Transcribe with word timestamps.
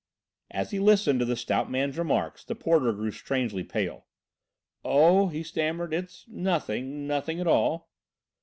As 0.49 0.71
he 0.71 0.79
listened 0.79 1.19
to 1.19 1.25
the 1.25 1.35
stout 1.35 1.69
man's 1.69 1.95
remarks 1.95 2.43
the 2.43 2.55
porter 2.55 2.91
grew 2.91 3.11
strangely 3.11 3.63
pale. 3.63 4.07
"Oh," 4.83 5.27
he 5.27 5.43
stammered, 5.43 5.93
"it's 5.93 6.25
nothing, 6.27 7.05
nothing 7.05 7.39
at 7.39 7.45
all." 7.45 7.91